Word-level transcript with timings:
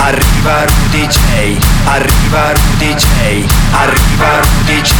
Arriva 0.00 0.64
Rudy 0.64 1.06
J. 1.08 1.58
Arriva 1.84 2.52
Rudy 2.52 2.94
J. 2.94 3.44
Arriva 3.72 4.40
Rudy 4.40 4.80
J. 4.80 4.92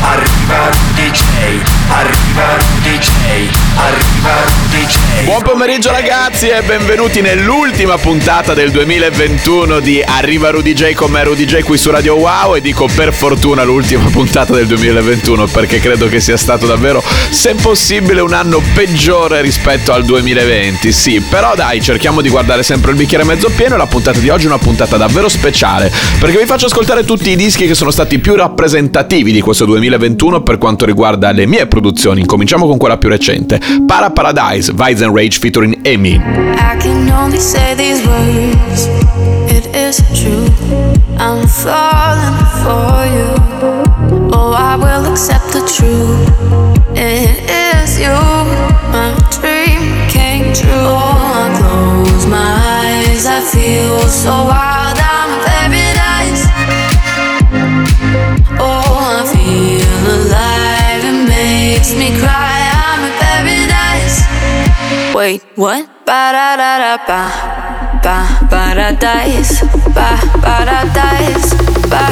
Arriva 0.00 0.70
Rudy 0.70 1.10
J. 1.10 1.22
Arriva 1.90 2.56
Rudy 2.56 2.98
J. 2.98 3.10
Arriva 3.76 4.34
Rudy 4.46 4.86
J. 4.86 5.24
Buon 5.24 5.42
pomeriggio 5.42 5.90
ragazzi 5.90 6.48
e 6.48 6.62
benvenuti 6.62 7.20
nell'ultima 7.20 7.98
puntata 7.98 8.54
del 8.54 8.70
2021 8.70 9.78
di 9.80 10.02
Arriva 10.02 10.48
Rudy 10.50 10.72
J 10.72 10.94
con 10.94 11.10
me 11.10 11.22
Rudy 11.22 11.44
J 11.44 11.60
qui 11.60 11.76
su 11.76 11.90
Radio 11.90 12.14
Wow 12.14 12.54
e 12.54 12.62
dico 12.62 12.88
per 12.94 13.12
fortuna 13.12 13.62
l'ultima 13.62 14.08
puntata 14.10 14.54
del 14.54 14.66
2021 14.66 15.46
perché 15.48 15.80
credo 15.80 16.08
che 16.08 16.18
sia 16.18 16.38
stato 16.38 16.66
davvero 16.66 17.02
se 17.28 17.54
possibile 17.56 18.22
un 18.22 18.32
anno 18.32 18.62
peggiore 18.72 19.42
rispetto 19.42 19.92
al 19.92 20.04
2020 20.04 20.90
sì 20.92 21.20
però 21.20 21.54
dai 21.54 21.82
cerchiamo 21.82 22.22
di 22.22 22.30
guardare 22.30 22.62
sempre 22.62 22.92
il 22.92 22.96
bicchiere 22.96 23.24
mezzo 23.24 23.50
pieno 23.50 23.74
e 23.74 23.78
la 23.78 23.86
puntata 23.86 24.18
di 24.18 24.29
oggi 24.30 24.44
è 24.44 24.48
una 24.48 24.58
puntata 24.58 24.96
davvero 24.96 25.28
speciale 25.28 25.92
perché 26.18 26.38
vi 26.38 26.46
faccio 26.46 26.66
ascoltare 26.66 27.04
tutti 27.04 27.30
i 27.30 27.36
dischi 27.36 27.66
che 27.66 27.74
sono 27.74 27.90
stati 27.90 28.18
più 28.18 28.34
rappresentativi 28.34 29.32
di 29.32 29.40
questo 29.40 29.64
2021 29.64 30.42
per 30.42 30.58
quanto 30.58 30.84
riguarda 30.84 31.30
le 31.32 31.46
mie 31.46 31.66
produzioni 31.66 32.24
cominciamo 32.24 32.66
con 32.66 32.78
quella 32.78 32.98
più 32.98 33.08
recente 33.08 33.60
Para 33.86 34.10
Paradise 34.10 34.72
Vice 34.74 35.04
and 35.04 35.14
Rage 35.14 35.38
featuring 35.38 35.78
Amy 35.84 36.20
I 36.70 36.76
can 36.78 37.10
only 37.10 37.40
say 37.40 37.74
these 37.74 38.06
words. 38.06 38.86
It 39.50 39.66
is 39.74 39.96
true. 40.14 40.46
I'm 41.18 41.46
falling 41.48 42.38
for 42.62 43.06
you. 43.16 44.30
Oh, 44.32 44.52
I 44.56 44.76
will 44.76 45.10
accept 45.10 45.52
the 45.52 45.62
truth. 45.74 46.28
It 46.96 47.50
is 47.50 47.98
you. 47.98 48.14
My 48.92 49.10
dream 49.30 50.08
came 50.08 50.52
true. 50.54 50.70
Oh, 50.70 51.42
I 51.42 51.58
close 51.58 52.26
my 52.26 52.38
eyes. 52.38 52.69
I 53.26 53.40
feel 53.42 54.00
so 54.08 54.30
wild. 54.30 54.96
I'm 54.98 55.30
paradise. 55.44 56.44
Oh, 58.58 59.18
I 59.18 59.22
feel 59.32 60.04
alive. 60.16 61.02
It 61.04 61.28
makes 61.28 61.92
me 61.94 62.16
cry. 62.18 62.60
I'm 62.86 63.00
in 63.04 63.14
paradise. 63.20 64.16
Wait, 65.14 65.42
what? 65.56 65.86
Ba 66.06 66.32
da 66.32 66.56
da 66.56 66.72
da 66.82 66.94
ba. 67.08 67.22
Ba 68.02 68.16
paradise. 68.48 69.60
Ba 69.94 70.16
paradise. 70.40 71.52
Ba 71.92 72.04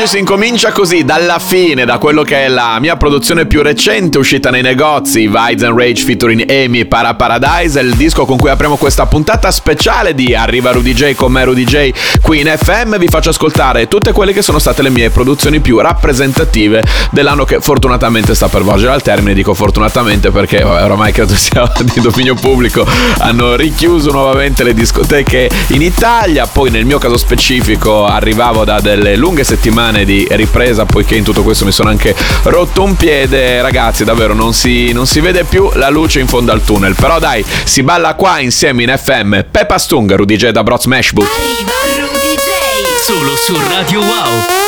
oggi 0.00 0.08
si 0.08 0.18
incomincia 0.18 0.72
così, 0.72 1.04
dalla 1.04 1.38
fine, 1.38 1.84
da 1.84 1.98
quello 1.98 2.22
che 2.22 2.44
è 2.44 2.48
la 2.48 2.78
mia 2.80 2.96
produzione 2.96 3.44
più 3.44 3.60
recente, 3.60 4.16
uscita 4.16 4.48
nei 4.50 4.62
negozi, 4.62 5.26
Vides 5.26 5.62
and 5.62 5.78
Rage 5.78 6.04
featuring 6.04 6.48
Amy 6.48 6.86
Para 6.86 7.14
Paradise, 7.14 7.78
il 7.80 7.94
disco 7.96 8.24
con 8.24 8.38
cui 8.38 8.48
apriamo 8.48 8.76
questa 8.76 9.04
puntata 9.06 9.50
speciale 9.50 10.14
di 10.14 10.34
Arriva 10.34 10.70
Rudy 10.70 10.94
J 10.94 11.14
con 11.14 11.32
me 11.32 11.44
Rudy 11.44 11.64
J 11.64 11.92
qui 12.22 12.40
in 12.40 12.46
FM. 12.46 12.96
Vi 12.96 13.08
faccio 13.08 13.30
ascoltare 13.30 13.88
tutte 13.88 14.12
quelle 14.12 14.32
che 14.32 14.40
sono 14.40 14.58
state 14.58 14.80
le 14.80 14.90
mie 14.90 15.10
produzioni 15.10 15.60
più 15.60 15.78
rappresentative 15.80 16.82
dell'anno 17.10 17.44
che 17.44 17.60
fortunatamente 17.60 18.34
sta 18.34 18.48
per 18.48 18.62
volgere 18.62 18.92
al 18.92 19.02
termine. 19.02 19.34
Dico 19.34 19.52
fortunatamente 19.52 20.30
perché 20.30 20.62
vabbè, 20.62 20.84
oramai 20.84 21.12
credo 21.12 21.34
sia 21.36 21.70
di 21.82 22.00
dominio 22.00 22.34
pubblico, 22.34 22.86
hanno 23.18 23.54
richiuso 23.54 24.12
nuovamente 24.12 24.62
le 24.62 24.72
discoteche 24.72 25.50
in 25.68 25.82
Italia, 25.82 26.46
poi 26.46 26.70
nel 26.70 26.86
mio 26.86 26.98
caso 26.98 27.18
specifico 27.18 28.06
arrivavo 28.06 28.64
da 28.64 28.80
delle 28.80 29.16
lunghe 29.16 29.44
settimane 29.44 29.89
di 29.90 30.26
ripresa 30.30 30.84
poiché 30.84 31.16
in 31.16 31.24
tutto 31.24 31.42
questo 31.42 31.64
mi 31.64 31.72
sono 31.72 31.90
anche 31.90 32.14
rotto 32.44 32.82
un 32.82 32.96
piede 32.96 33.60
ragazzi 33.60 34.04
davvero 34.04 34.32
non 34.34 34.54
si, 34.54 34.92
non 34.92 35.06
si 35.06 35.20
vede 35.20 35.44
più 35.44 35.70
la 35.74 35.88
luce 35.88 36.20
in 36.20 36.26
fondo 36.28 36.52
al 36.52 36.62
tunnel 36.62 36.94
però 36.94 37.18
dai 37.18 37.44
si 37.64 37.82
balla 37.82 38.14
qua 38.14 38.38
insieme 38.38 38.82
in 38.84 38.94
FM 38.96 39.40
Peppa 39.50 39.78
Stung 39.78 40.14
Rudy 40.14 40.36
J 40.36 40.50
da 40.50 40.62
Broz 40.62 40.84
Mashboot 40.86 41.28
Arriva 41.28 42.06
Rudy 42.06 42.34
J. 42.34 43.04
Solo 43.04 43.36
su 43.36 43.54
Radio 43.68 44.00
Wow. 44.00 44.59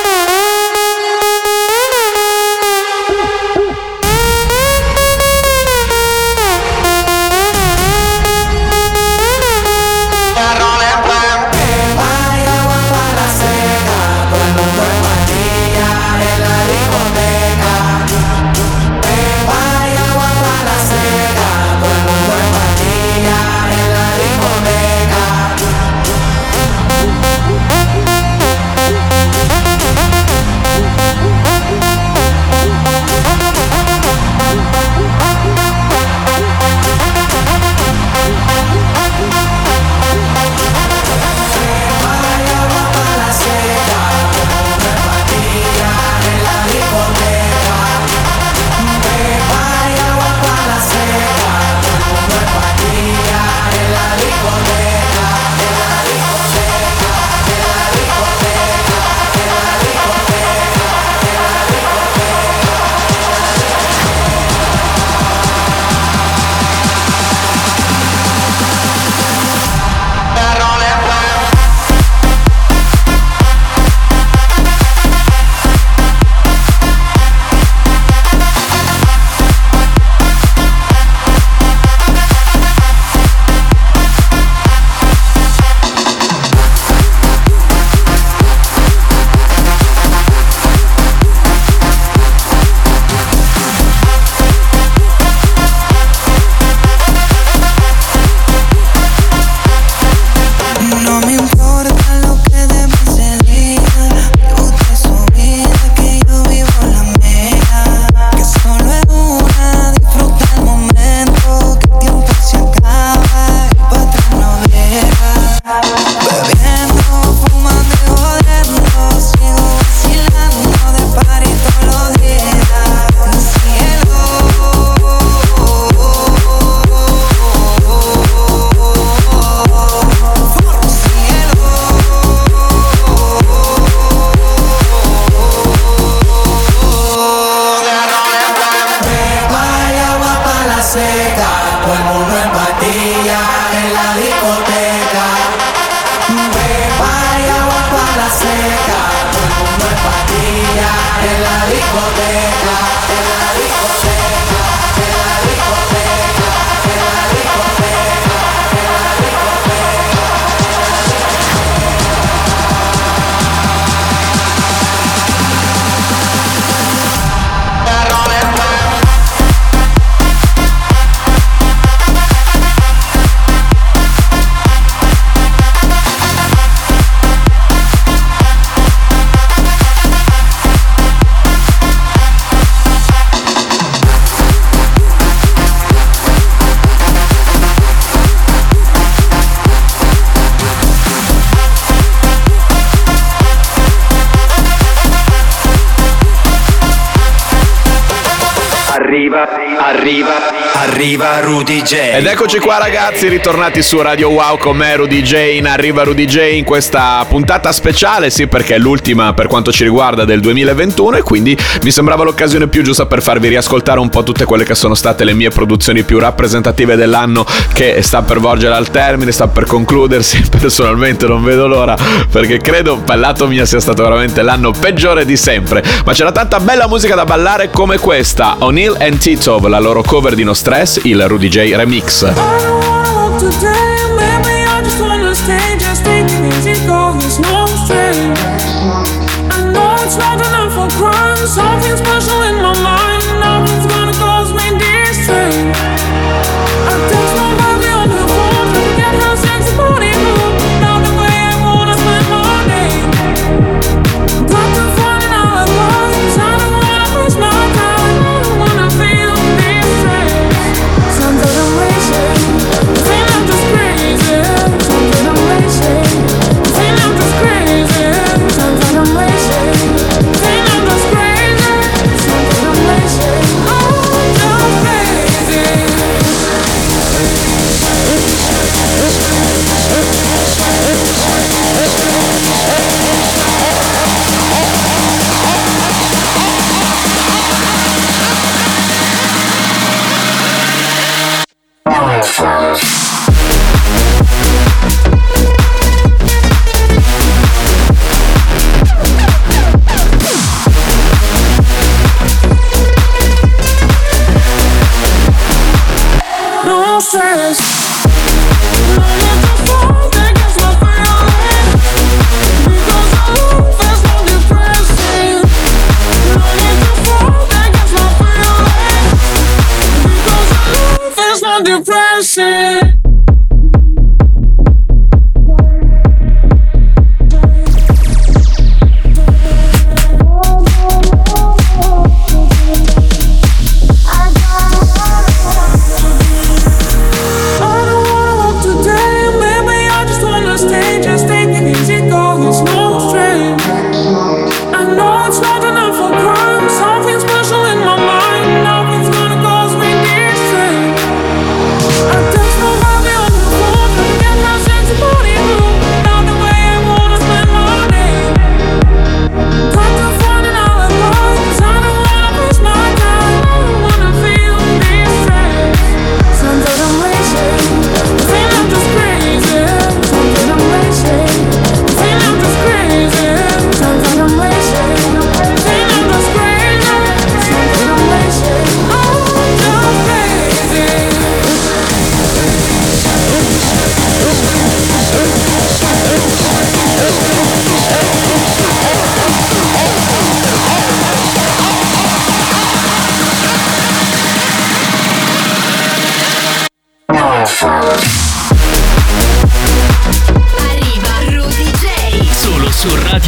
arriva 201.03 201.41
Rudy 201.41 201.83
J. 201.83 201.95
Ed 202.15 202.27
eccoci 202.27 202.61
qua 202.61 202.79
ragazzi, 202.79 203.27
ritornati 203.27 203.83
su 203.83 204.01
Radio 204.01 204.29
Wow 204.29 204.57
con 204.57 204.77
me 204.77 204.95
Rudy 204.95 205.21
J. 205.21 205.57
In 205.57 205.67
Arriva 205.67 206.05
Rudy 206.05 206.27
J 206.27 206.53
in 206.53 206.63
questa 206.65 207.27
puntata 207.29 207.73
speciale, 207.73 208.31
sì 208.31 208.47
perché 208.47 208.77
è 208.77 208.79
l'ultima 208.79 209.33
per 209.33 209.49
quanto 209.49 209.73
ci 209.73 209.83
riguarda 209.83 210.25
del 210.25 210.39
2021 210.39 211.17
e 211.17 211.23
quindi 211.23 211.59
mi 211.83 211.91
sembrava 211.91 212.23
l'occasione 212.23 212.69
più 212.69 212.85
giusta 212.85 213.07
per 213.07 213.21
farvi 213.21 213.49
riascoltare 213.49 213.99
un 213.99 214.11
po' 214.11 214.23
tutte 214.23 214.45
quelle 214.45 214.63
che 214.63 214.77
sono 214.77 214.95
state 214.95 215.25
le 215.25 215.33
mie 215.33 215.51
produzioni 215.51 216.05
più 216.05 216.21
rappresentative 216.21 216.95
dell'anno 216.95 217.45
che 217.75 218.01
sta 218.03 218.23
per 218.23 218.39
volgere 218.39 218.77
al 218.77 218.89
termine, 218.89 219.33
sta 219.33 219.49
per 219.49 219.65
concludersi, 219.65 220.41
personalmente 220.57 221.27
non 221.27 221.43
vedo 221.43 221.67
l'ora 221.67 221.97
perché 222.31 222.59
credo 222.59 222.99
per 222.99 223.19
lato 223.19 223.49
mio 223.49 223.65
sia 223.65 223.81
stato 223.81 224.05
veramente 224.05 224.41
l'anno 224.43 224.71
peggiore 224.71 225.25
di 225.25 225.37
sempre, 225.37 225.83
ma 226.05 226.13
c'era 226.13 226.31
tanta 226.31 226.61
bella 226.61 226.87
musica 226.87 227.17
da 227.17 227.25
ballare 227.25 227.71
come 227.71 227.99
questa, 227.99 228.55
O'Neill 228.61 228.97
and 229.01 229.19
Titov, 229.19 229.67
la 229.67 229.81
loro 229.81 230.03
cover 230.03 230.37
di 230.37 230.45
No 230.45 230.55
Stress 230.55 230.91
Dance, 230.93 231.01
il 231.05 231.23
Rudy 231.23 231.51
J 231.51 231.75
Remix. 231.75 232.27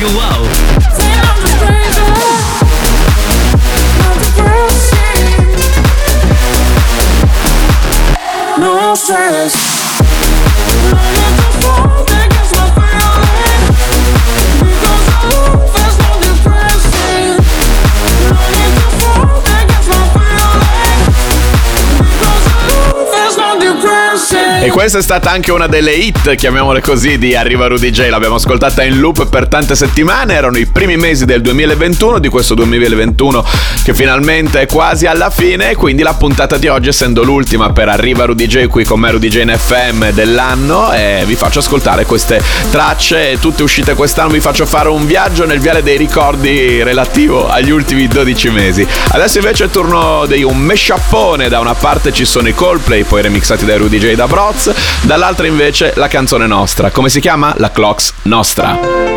you 0.06 0.20
out. 0.20 0.43
Questa 24.74 24.98
è 24.98 25.02
stata 25.02 25.30
anche 25.30 25.52
una 25.52 25.68
delle 25.68 25.92
hit, 25.92 26.34
chiamiamole 26.34 26.80
così, 26.80 27.16
di 27.16 27.36
Arriva 27.36 27.68
Rudy 27.68 27.90
J. 27.90 28.08
L'abbiamo 28.08 28.34
ascoltata 28.34 28.82
in 28.82 28.98
loop 28.98 29.28
per 29.28 29.46
tante 29.46 29.76
settimane. 29.76 30.34
Erano 30.34 30.58
i 30.58 30.66
primi 30.66 30.96
mesi 30.96 31.24
del 31.24 31.42
2021, 31.42 32.18
di 32.18 32.28
questo 32.28 32.54
2021 32.54 33.44
che 33.84 33.94
finalmente 33.94 34.62
è 34.62 34.66
quasi 34.66 35.06
alla 35.06 35.30
fine. 35.30 35.76
Quindi 35.76 36.02
la 36.02 36.14
puntata 36.14 36.56
di 36.56 36.66
oggi, 36.66 36.88
essendo 36.88 37.22
l'ultima 37.22 37.70
per 37.70 37.88
Arriva 37.88 38.24
Rudy 38.24 38.48
J 38.48 38.66
qui 38.66 38.84
con 38.84 38.98
me 38.98 39.12
Rudy 39.12 39.28
J 39.28 39.42
in 39.42 39.54
FM 39.56 40.10
dell'anno, 40.10 40.92
e 40.92 41.22
vi 41.24 41.36
faccio 41.36 41.60
ascoltare 41.60 42.04
queste 42.04 42.42
tracce, 42.72 43.38
tutte 43.38 43.62
uscite 43.62 43.94
quest'anno. 43.94 44.30
Vi 44.30 44.40
faccio 44.40 44.66
fare 44.66 44.88
un 44.88 45.06
viaggio 45.06 45.46
nel 45.46 45.60
viale 45.60 45.84
dei 45.84 45.96
ricordi 45.96 46.82
relativo 46.82 47.48
agli 47.48 47.70
ultimi 47.70 48.08
12 48.08 48.50
mesi. 48.50 48.84
Adesso 49.10 49.38
invece 49.38 49.66
è 49.66 49.70
turno 49.70 50.26
di 50.26 50.42
un 50.42 50.58
meshappone. 50.58 51.48
Da 51.48 51.60
una 51.60 51.74
parte 51.74 52.12
ci 52.12 52.24
sono 52.24 52.48
i 52.48 52.54
Coldplay, 52.54 53.04
poi 53.04 53.22
remixati 53.22 53.64
dai 53.64 53.78
Rudy 53.78 53.98
J 53.98 54.14
da 54.14 54.26
Bro 54.26 54.62
Dall'altra 55.02 55.46
invece 55.46 55.92
la 55.96 56.08
canzone 56.08 56.46
nostra. 56.46 56.90
Come 56.90 57.08
si 57.08 57.20
chiama? 57.20 57.54
La 57.58 57.70
Clocks 57.70 58.12
Nostra. 58.22 59.13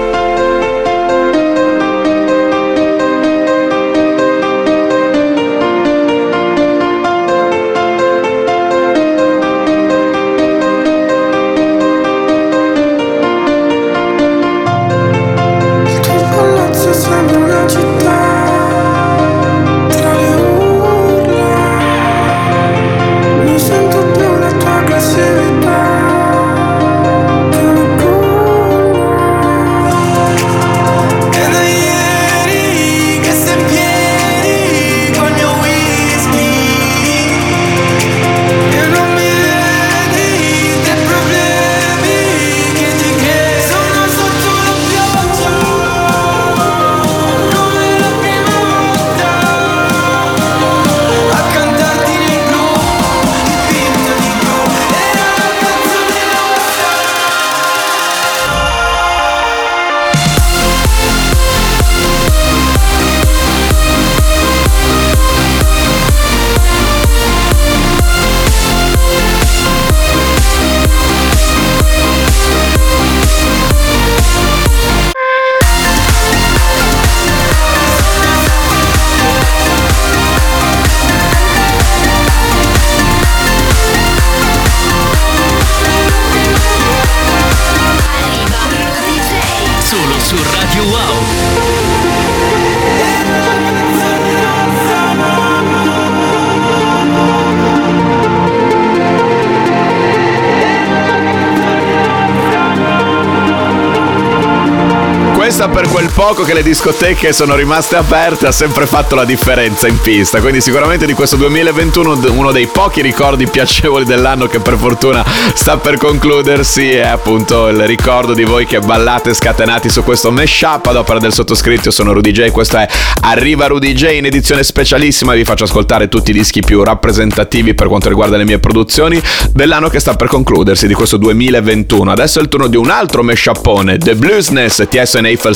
Per 105.71 105.87
quel 105.89 106.09
poco 106.13 106.43
che 106.43 106.53
le 106.53 106.63
discoteche 106.63 107.33
sono 107.33 107.55
rimaste 107.55 107.95
aperte 107.95 108.47
ha 108.47 108.51
sempre 108.51 108.85
fatto 108.85 109.15
la 109.15 109.25
differenza 109.25 109.87
in 109.87 109.99
pista. 109.99 110.39
Quindi 110.39 110.61
sicuramente 110.61 111.05
di 111.05 111.13
questo 111.13 111.35
2021 111.35 112.19
uno 112.29 112.51
dei 112.51 112.67
pochi 112.67 113.01
ricordi 113.01 113.47
piacevoli 113.47 114.05
dell'anno 114.05 114.47
che 114.47 114.59
per 114.59 114.77
fortuna 114.77 115.25
sta 115.53 115.77
per 115.77 115.97
concludersi 115.97 116.91
è 116.91 117.07
appunto 117.07 117.67
il 117.67 117.85
ricordo 117.85 118.33
di 118.33 118.43
voi 118.43 118.65
che 118.65 118.79
ballate 118.79 119.33
scatenati 119.33 119.89
su 119.89 120.03
questo 120.03 120.31
mashup 120.31 120.85
ad 120.85 120.95
opera 120.95 121.19
del 121.19 121.33
sottoscritto. 121.33 121.91
Sono 121.91 122.13
Rudy 122.13 122.31
J, 122.31 122.51
questo 122.51 122.77
è 122.77 122.87
Arriva 123.21 123.67
Rudy 123.67 123.93
J 123.93 124.15
in 124.15 124.25
edizione 124.25 124.63
specialissima. 124.63 125.33
Vi 125.33 125.43
faccio 125.43 125.65
ascoltare 125.65 126.07
tutti 126.07 126.31
i 126.31 126.33
dischi 126.33 126.61
più 126.61 126.83
rappresentativi 126.83 127.73
per 127.73 127.87
quanto 127.87 128.09
riguarda 128.09 128.37
le 128.37 128.45
mie 128.45 128.59
produzioni 128.59 129.21
dell'anno 129.51 129.89
che 129.89 129.99
sta 129.99 130.15
per 130.15 130.27
concludersi 130.27 130.87
di 130.87 130.93
questo 130.93 131.17
2021. 131.17 132.11
Adesso 132.11 132.39
è 132.39 132.41
il 132.41 132.47
turno 132.47 132.67
di 132.67 132.77
un 132.77 132.89
altro 132.89 133.23
mashupone, 133.23 133.97
The 133.97 134.15
Bluesness 134.15 134.85
TSN 134.87 135.25
Eiffel 135.25 135.55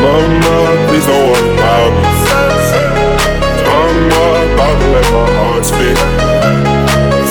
Mama, 0.00 0.56
please 0.88 1.06
don't 1.06 1.28
worry 1.28 1.52
about 1.54 1.92
me. 1.92 2.08
I'm 3.68 4.08
about 4.08 4.76
to 4.80 4.86
let 4.96 5.06
my 5.12 5.28
heart 5.36 5.64
speak. 5.64 5.98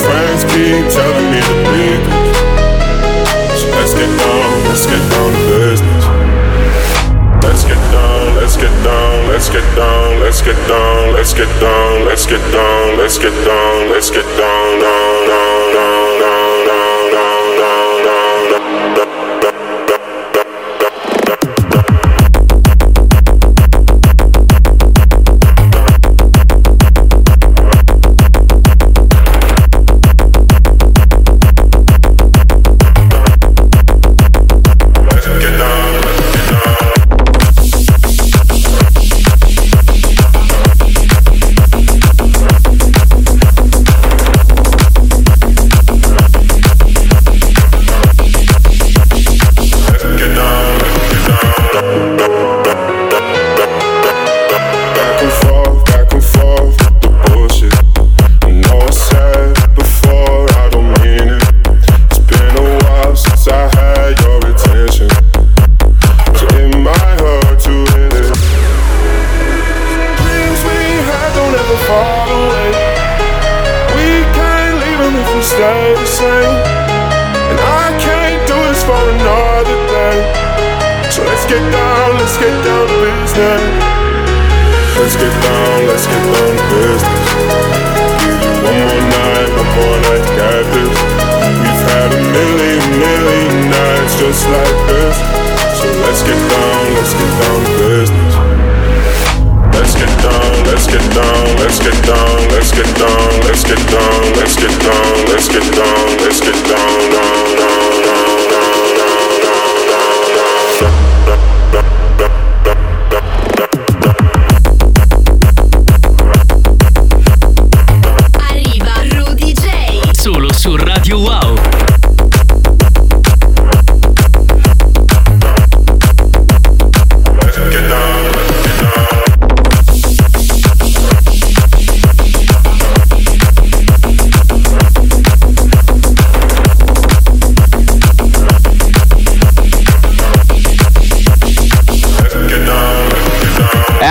Friends 0.05 0.41
keep 0.53 0.85
telling 0.93 1.27
me 1.33 1.39
to 1.41 1.55
leave. 1.73 2.05
So 3.57 3.65
let's 3.73 3.93
get 3.97 4.11
down, 4.21 4.53
let's 4.69 4.85
get 4.85 5.03
down 5.09 5.29
to 5.33 5.41
business. 5.49 6.05
Let's 7.41 7.63
get 7.65 7.81
down, 7.89 8.35
let's 8.37 8.55
get 8.55 8.75
down, 8.83 9.27
let's 9.29 9.49
get 9.49 9.65
down, 9.75 10.19
let's 10.19 10.41
get 10.41 10.59
down, 10.67 11.13
let's 11.13 11.33
get 11.33 11.49
down, 11.59 12.05
let's 12.05 12.25
get 12.27 12.43
down, 12.51 12.97
let's 12.97 13.17
get 13.17 13.33
down, 13.45 13.89
let's 13.89 14.11
get 14.11 14.27
down, 14.37 14.79
down, 14.79 15.27
down, 15.27 15.73
down, 15.73 16.08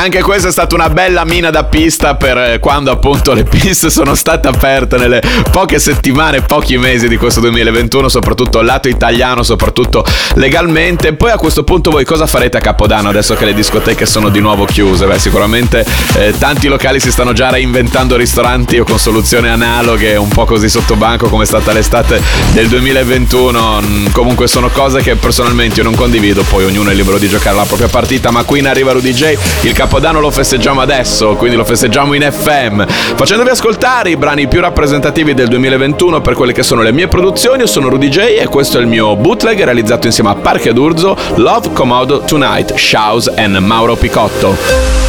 anche 0.08 0.22
questa 0.22 0.48
è 0.48 0.50
stata 0.50 0.74
una 0.74 0.88
bella 0.88 1.26
mina 1.26 1.50
da 1.50 1.64
pista 1.64 2.14
per 2.14 2.38
eh, 2.38 2.58
quando 2.60 2.90
appunto 2.90 3.34
le 3.34 3.44
piste 3.44 3.90
sono 3.92 4.14
state 4.14 4.48
aperte 4.48 4.96
nelle 4.96 5.20
poche 5.50 5.78
settimane, 5.78 6.40
pochi 6.40 6.78
mesi 6.78 7.08
di 7.08 7.18
questo 7.18 7.40
2021, 7.40 8.08
soprattutto 8.08 8.62
lato 8.62 8.88
italiano, 8.88 9.42
soprattutto 9.42 10.02
legalmente. 10.36 11.12
Poi 11.12 11.30
a 11.30 11.36
questo 11.36 11.62
punto 11.62 11.90
voi 11.90 12.06
cosa 12.06 12.26
farete 12.26 12.56
a 12.56 12.60
Capodanno 12.60 13.10
adesso 13.10 13.34
che 13.34 13.44
le 13.44 13.52
discoteche 13.52 14.06
sono 14.06 14.30
di 14.30 14.40
nuovo 14.40 14.64
chiuse? 14.64 15.04
Beh, 15.04 15.18
sicuramente 15.18 15.84
eh, 16.14 16.32
tanti 16.38 16.68
locali 16.68 17.00
si 17.00 17.10
stanno 17.10 17.34
già 17.34 17.50
reinventando 17.50 18.16
ristoranti 18.16 18.78
o 18.78 18.84
con 18.84 18.98
soluzioni 18.98 19.48
analoghe, 19.48 20.16
un 20.16 20.28
po' 20.28 20.46
così 20.46 20.70
sotto 20.70 20.96
banco 20.96 21.28
come 21.28 21.42
è 21.42 21.46
stata 21.46 21.72
l'estate 21.72 22.22
del 22.52 22.68
2021. 22.68 23.80
Mm, 23.82 24.06
Comunque 24.12 24.46
sono 24.46 24.70
cose 24.70 25.02
che 25.02 25.16
personalmente 25.16 25.80
io 25.80 25.84
non 25.84 25.94
condivido, 25.94 26.44
poi 26.44 26.64
ognuno 26.64 26.88
è 26.88 26.94
libero 26.94 27.18
di 27.18 27.28
giocare 27.28 27.56
la 27.56 27.64
propria 27.64 27.88
partita, 27.88 28.30
ma 28.30 28.44
qui 28.44 28.60
in 28.60 28.68
Arriva 28.68 28.92
Rudy 28.92 29.12
J 29.12 29.36
il 29.62 29.72
Capodanno 29.74 29.97
lo 30.20 30.30
festeggiamo 30.30 30.80
adesso, 30.80 31.34
quindi 31.34 31.56
lo 31.56 31.64
festeggiamo 31.64 32.14
in 32.14 32.22
FM, 32.22 32.84
facendovi 32.86 33.50
ascoltare 33.50 34.10
i 34.10 34.16
brani 34.16 34.46
più 34.46 34.60
rappresentativi 34.60 35.34
del 35.34 35.48
2021 35.48 36.20
per 36.20 36.34
quelle 36.34 36.52
che 36.52 36.62
sono 36.62 36.82
le 36.82 36.92
mie 36.92 37.08
produzioni. 37.08 37.60
Io 37.60 37.66
sono 37.66 37.88
Rudy 37.88 38.08
J 38.08 38.18
e 38.38 38.46
questo 38.46 38.78
è 38.78 38.80
il 38.80 38.86
mio 38.86 39.16
bootleg 39.16 39.62
realizzato 39.64 40.06
insieme 40.06 40.30
a 40.30 40.34
Parche 40.34 40.72
D'Urzo, 40.72 41.16
Love 41.34 41.72
Comodo 41.72 42.20
Tonight, 42.20 42.74
Shouse 42.74 43.32
and 43.36 43.56
Mauro 43.56 43.96
Picotto. 43.96 45.07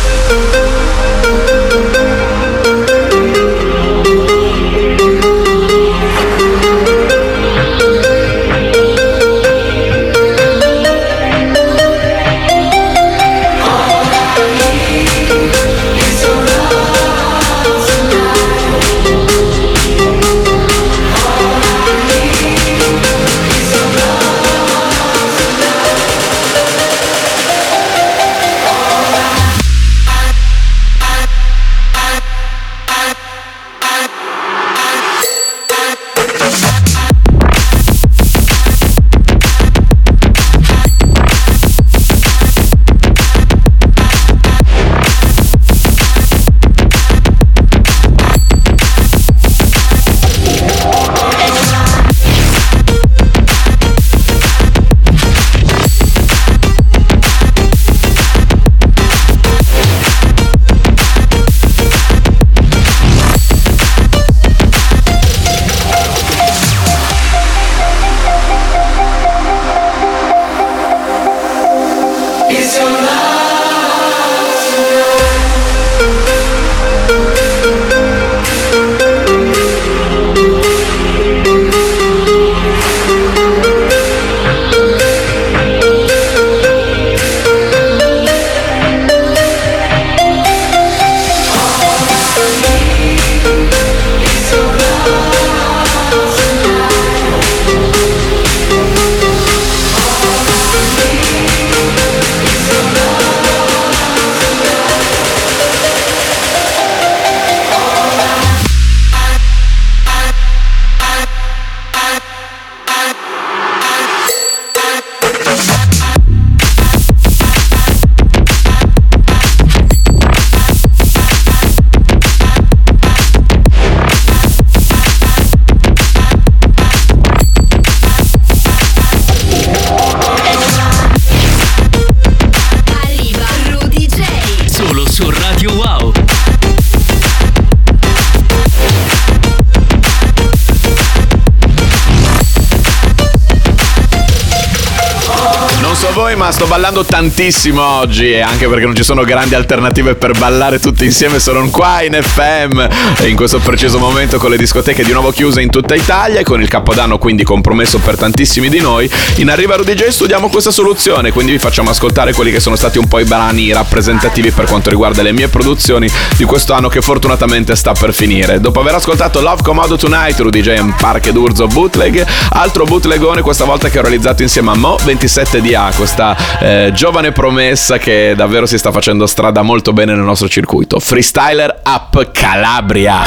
Ballando 146.99 147.03
tantissimo 147.03 147.81
oggi 147.81 148.31
e 148.31 148.41
anche 148.41 148.67
perché 148.67 148.85
non 148.85 148.95
ci 148.95 149.03
sono 149.03 149.23
grandi 149.23 149.55
alternative 149.55 150.15
per 150.15 150.37
ballare 150.37 150.79
tutti 150.79 151.05
insieme, 151.05 151.39
sono 151.39 151.67
qua 151.69 152.01
in 152.01 152.17
FM 152.19 152.87
e 153.19 153.27
in 153.27 153.35
questo 153.35 153.59
preciso 153.59 153.99
momento 153.99 154.37
con 154.37 154.49
le 154.49 154.57
discoteche 154.57 155.03
di 155.03 155.11
nuovo 155.11 155.31
chiuse 155.31 155.61
in 155.61 155.69
tutta 155.69 155.95
Italia 155.95 156.39
e 156.39 156.43
con 156.43 156.61
il 156.61 156.67
Capodanno 156.67 157.17
quindi 157.17 157.43
compromesso 157.43 157.99
per 157.99 158.17
tantissimi 158.17 158.69
di 158.69 158.79
noi, 158.79 159.09
in 159.35 159.49
Arriva 159.49 159.75
Rudy 159.75 159.93
J 159.93 160.07
studiamo 160.07 160.49
questa 160.49 160.71
soluzione, 160.71 161.31
quindi 161.31 161.53
vi 161.53 161.59
facciamo 161.59 161.89
ascoltare 161.89 162.33
quelli 162.33 162.51
che 162.51 162.59
sono 162.59 162.75
stati 162.75 162.97
un 162.97 163.07
po' 163.07 163.19
i 163.19 163.25
brani 163.25 163.71
rappresentativi 163.71 164.51
per 164.51 164.65
quanto 164.65 164.89
riguarda 164.89 165.21
le 165.21 165.31
mie 165.31 165.47
produzioni 165.47 166.09
di 166.37 166.43
questo 166.43 166.73
anno 166.73 166.89
che 166.89 167.01
fortunatamente 167.01 167.75
sta 167.75 167.93
per 167.93 168.13
finire. 168.13 168.59
Dopo 168.59 168.79
aver 168.79 168.95
ascoltato 168.95 169.41
Love 169.41 169.61
Comodo 169.63 169.97
Tonight, 169.97 170.39
Rudy 170.39 170.61
J 170.61 170.69
and 170.77 170.95
Parche 170.99 171.31
d'Urzo 171.31 171.67
Bootleg, 171.67 172.25
altro 172.51 172.85
bootlegone 172.85 173.41
questa 173.41 173.65
volta 173.65 173.89
che 173.89 173.99
ho 173.99 174.01
realizzato 174.01 174.41
insieme 174.41 174.71
a 174.71 174.75
Mo 174.75 174.97
27DA, 175.03 175.95
questa 175.95 176.35
eh, 176.59 176.88
giovane 176.91 177.31
promessa 177.31 177.97
che 177.97 178.33
davvero 178.35 178.65
si 178.65 178.77
sta 178.77 178.91
facendo 178.91 179.25
strada 179.25 179.61
molto 179.61 179.93
bene 179.93 180.13
nel 180.13 180.23
nostro 180.23 180.47
circuito. 180.47 180.99
Freestyler 180.99 181.81
Up 181.85 182.31
Calabria. 182.31 183.23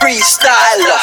freestyler. 0.00 0.98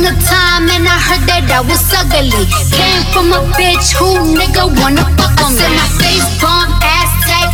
The 0.00 0.16
time, 0.16 0.64
and 0.70 0.88
I 0.88 0.96
heard 0.96 1.28
that 1.28 1.44
I 1.52 1.60
was 1.60 1.84
ugly. 1.92 2.48
Came 2.72 3.04
from 3.12 3.36
a 3.36 3.44
bitch 3.52 3.92
who 3.92 4.32
nigga 4.32 4.64
wanna 4.80 5.04
fuck 5.20 5.36
on 5.44 5.52
me. 5.52 5.60
I 5.60 5.68
said 5.68 5.76
my 5.76 5.88
face 6.00 6.28
bomb, 6.40 6.72
ass 6.80 6.99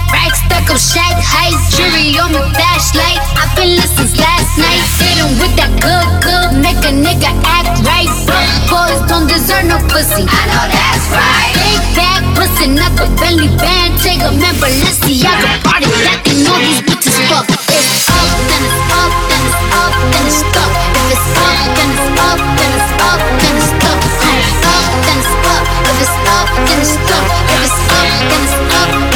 stack, 0.06 0.12
rack, 0.12 0.34
stuck 0.34 0.70
up 0.70 0.78
shack, 0.78 1.14
height, 1.18 1.56
jury 1.74 2.18
on 2.18 2.32
my 2.32 2.42
flashlight. 2.54 3.18
I've 3.38 3.54
been 3.56 3.74
listening 3.76 4.08
since 4.08 4.20
last 4.20 4.58
night. 4.58 4.82
'em 5.18 5.38
with 5.38 5.54
that 5.56 5.72
good, 5.80 6.08
good, 6.22 6.50
make 6.62 6.78
a 6.84 6.92
nigga 6.92 7.30
act 7.44 7.80
right. 7.86 8.08
Broke 8.26 8.54
boys 8.70 9.00
don't 9.08 9.26
deserve 9.26 9.64
no 9.66 9.78
pussy. 9.88 10.24
I 10.28 10.42
know 10.52 10.66
that's 10.70 11.06
right. 11.10 11.54
Big 11.54 11.82
bag, 11.96 12.22
pussy, 12.36 12.66
not 12.68 12.92
the 12.96 13.06
belly 13.20 13.48
band. 13.58 13.98
Take 14.02 14.22
a 14.22 14.30
man, 14.32 14.54
Balenciaga 14.60 15.62
party. 15.64 15.86
That 16.06 16.22
can 16.24 16.46
all 16.46 16.60
these 16.60 16.82
bitches 16.82 17.16
fuck. 17.28 17.46
It's 17.48 18.08
up, 18.08 18.28
then 18.48 18.62
it's 18.68 18.80
up, 19.00 19.12
then 19.30 19.42
it's 19.48 19.62
up, 19.80 19.92
then 20.12 20.24
it's 20.26 20.38
stuck. 20.44 20.72
If 21.00 21.06
it's 21.14 21.26
up, 21.42 21.56
then 21.76 21.90
it's 21.96 22.08
up, 22.28 22.38
then 22.58 22.72
it's 22.78 22.92
up, 23.10 23.20
then 23.40 23.54
it's 23.56 23.70
stuck. 23.74 24.00
Uh, 24.26 24.44
Up, 24.66 24.84
then 25.06 25.18
it's 25.18 25.34
up. 25.46 25.64
If 25.90 25.98
it's 26.02 26.16
up, 26.36 26.46
then 26.66 26.78
it's 26.82 26.94
stuck. 26.94 27.26
If 27.46 27.60
it's 27.64 27.78
up, 27.96 28.08
then 28.30 28.40
it's 28.44 28.56
up, 28.76 28.90
it's 29.10 29.15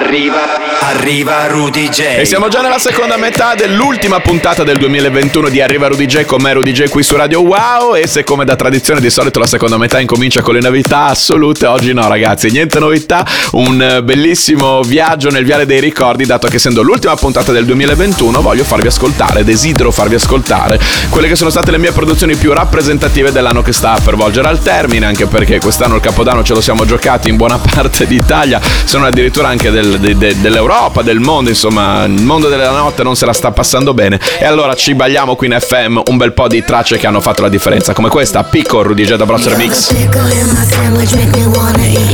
Arriva, 0.00 0.69
arriva, 0.90 1.46
Rudy 1.46 1.88
J. 1.88 2.00
E 2.18 2.24
siamo 2.24 2.48
già 2.48 2.60
nella 2.60 2.78
seconda 2.78 3.16
metà 3.16 3.54
dell'ultima 3.54 4.18
puntata 4.20 4.64
del 4.64 4.76
2021 4.78 5.48
di 5.48 5.60
Arriva 5.60 5.86
Rudy 5.86 6.06
J 6.06 6.24
con 6.24 6.42
me 6.42 6.52
Rudy 6.52 6.72
J 6.72 6.88
qui 6.88 7.02
su 7.02 7.16
Radio 7.16 7.40
Wow. 7.42 7.94
E 7.94 8.06
se 8.06 8.24
come 8.24 8.44
da 8.44 8.56
tradizione 8.56 9.00
di 9.00 9.08
solito 9.08 9.38
la 9.38 9.46
seconda 9.46 9.78
metà 9.78 10.00
incomincia 10.00 10.42
con 10.42 10.54
le 10.54 10.60
novità 10.60 11.04
assolute, 11.06 11.66
oggi 11.66 11.92
no 11.92 12.06
ragazzi, 12.08 12.50
niente 12.50 12.78
novità, 12.78 13.24
un 13.52 13.80
eh, 13.80 14.02
bellissimo 14.02 14.82
viaggio 14.82 15.30
nel 15.30 15.44
viale 15.44 15.64
dei 15.64 15.80
ricordi 15.80 16.24
dato 16.26 16.48
che 16.48 16.56
essendo 16.56 16.82
l'ultima 16.82 17.14
puntata 17.14 17.52
del 17.52 17.64
2021 17.66 18.40
voglio 18.42 18.64
farvi 18.64 18.88
ascoltare, 18.88 19.44
desidero 19.44 19.90
farvi 19.90 20.16
ascoltare 20.16 20.78
quelle 21.08 21.28
che 21.28 21.36
sono 21.36 21.50
state 21.50 21.70
le 21.70 21.78
mie 21.78 21.92
produzioni 21.92 22.34
più 22.34 22.52
rappresentative 22.52 23.30
dell'anno 23.32 23.62
che 23.62 23.72
sta 23.72 23.98
per 24.02 24.16
volgere 24.16 24.48
al 24.48 24.60
termine 24.60 25.06
anche 25.06 25.26
perché 25.26 25.60
quest'anno 25.60 25.94
il 25.94 26.00
Capodanno 26.00 26.42
ce 26.42 26.54
lo 26.54 26.60
siamo 26.60 26.84
giocati 26.84 27.28
in 27.28 27.36
buona 27.36 27.58
parte 27.62 28.06
d'Italia, 28.06 28.60
sono 28.84 29.06
addirittura 29.06 29.48
anche 29.48 29.70
del- 29.70 29.98
de- 30.00 30.16
de- 30.16 30.40
dell'Europa, 30.40 30.78
del 31.02 31.20
mondo, 31.20 31.50
insomma 31.50 32.04
il 32.04 32.22
mondo 32.22 32.48
della 32.48 32.70
notte 32.70 33.02
non 33.02 33.14
se 33.14 33.26
la 33.26 33.34
sta 33.34 33.50
passando 33.50 33.92
bene 33.92 34.18
e 34.38 34.46
allora 34.46 34.74
ci 34.74 34.94
bagliamo 34.94 35.36
qui 35.36 35.46
in 35.46 35.56
FM 35.60 36.00
un 36.06 36.16
bel 36.16 36.32
po' 36.32 36.48
di 36.48 36.64
tracce 36.64 36.96
che 36.96 37.06
hanno 37.06 37.20
fatto 37.20 37.42
la 37.42 37.50
differenza 37.50 37.92
come 37.92 38.08
questa, 38.08 38.42
Pico 38.44 38.82
Rudy 38.82 39.04
J 39.04 39.16
da 39.16 39.26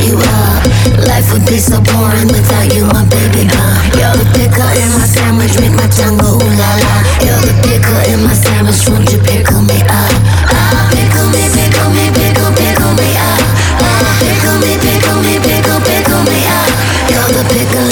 you 0.07 0.17
up. 0.17 0.63
Life 1.07 1.31
would 1.31 1.45
be 1.45 1.57
so 1.57 1.79
boring 1.81 2.27
without 2.27 2.67
you, 2.75 2.85
my 2.91 3.03
baby 3.07 3.47
girl. 3.47 3.77
You're 3.95 4.15
the 4.19 4.27
pickle 4.35 4.67
in 4.75 4.89
my 4.99 5.07
sandwich, 5.07 5.55
make 5.59 5.75
my 5.75 5.87
tongue 5.87 6.17
go 6.17 6.35
ooh 6.35 6.53
la 6.59 6.71
la. 6.83 6.93
You're 7.23 7.43
the 7.43 7.55
pickle 7.63 8.01
in 8.11 8.19
my 8.23 8.35
sandwich, 8.35 8.83
won't 8.89 9.07
you 9.11 9.19
pickle 9.23 9.61
me 9.63 9.79
up? 9.87 10.11
Ah, 10.51 10.91
pickle 10.91 11.27
me, 11.31 11.43
pickle 11.55 11.89
me, 11.95 12.05
pickle, 12.11 12.51
pickle 12.51 12.93
me 12.99 13.09
up. 13.15 13.41
Ah, 13.79 14.11
pickle 14.19 14.57
me, 14.59 14.71
pickle 14.79 15.19
me, 15.23 15.33
pickle, 15.39 15.79
pickle 15.87 16.23
me 16.27 16.39
up. 16.45 16.71
You're 17.07 17.31
the 17.31 17.43
pickle 17.51 17.86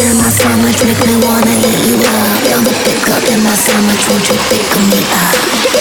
don't 4.07 4.29
you 4.29 5.74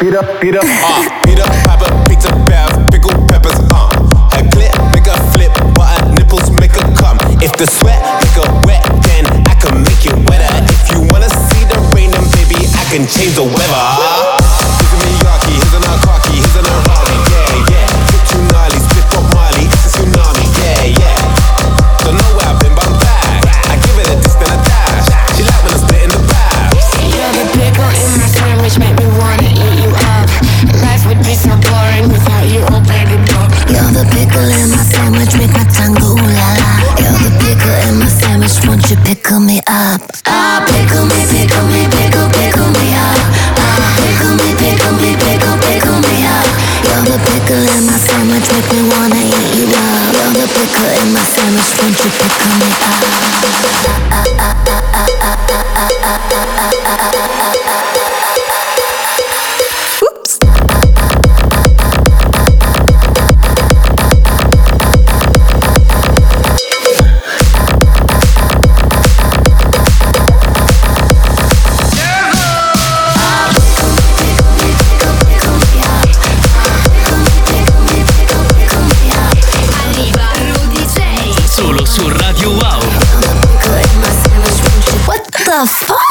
beat 0.00 0.14
up, 0.14 0.40
beat 0.40 0.56
up, 0.56 0.64
ah, 0.64 1.20
beat 1.24 1.40
up. 1.40 1.65